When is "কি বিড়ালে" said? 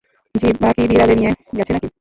0.75-1.13